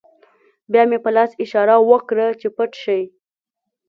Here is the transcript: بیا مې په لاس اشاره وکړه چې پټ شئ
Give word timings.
بیا 0.71 0.83
مې 0.89 0.97
په 1.03 1.09
لاس 1.15 1.31
اشاره 1.43 1.75
وکړه 1.89 2.27
چې 2.39 2.47
پټ 2.55 2.71
شئ 2.83 3.03